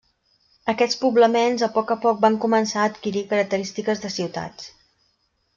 Aquests 0.71 0.97
poblaments 1.01 1.65
a 1.67 1.69
poc 1.75 1.93
a 1.95 1.99
poc 2.07 2.25
van 2.25 2.39
començar 2.47 2.81
a 2.81 2.89
adquirir 2.93 3.25
característiques 3.35 4.03
de 4.07 4.15
ciutats. 4.19 4.69